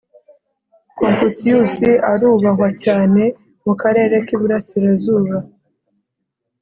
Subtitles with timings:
[0.99, 1.73] confucius
[2.11, 3.23] arubahwa cyane
[3.65, 5.37] mu karere k’iburasirazuba